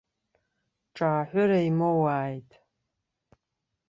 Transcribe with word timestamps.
Ҿааҳәыра 0.95 1.59
имоуааит. 1.69 2.49